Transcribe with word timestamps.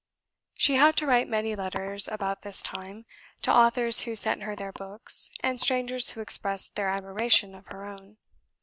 She 0.57 0.77
had 0.77 0.95
to 0.97 1.05
write 1.05 1.29
many 1.29 1.55
letters, 1.55 2.07
about 2.07 2.41
this 2.41 2.63
time, 2.63 3.05
to 3.43 3.51
authors 3.53 3.99
who 4.01 4.15
sent 4.15 4.41
her 4.41 4.55
their 4.55 4.71
books, 4.71 5.29
and 5.41 5.61
strangers 5.61 6.09
who 6.09 6.21
expressed 6.21 6.75
their 6.75 6.89
admiration 6.89 7.53
of 7.53 7.67
her 7.67 7.85
own. 7.85 8.17